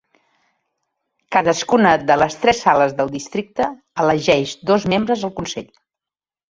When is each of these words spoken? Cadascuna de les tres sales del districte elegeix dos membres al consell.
Cadascuna 1.35 1.91
de 2.13 2.17
les 2.23 2.39
tres 2.47 2.63
sales 2.67 2.97
del 3.03 3.15
districte 3.19 3.69
elegeix 4.07 4.59
dos 4.73 4.93
membres 4.97 5.29
al 5.31 5.39
consell. 5.43 5.75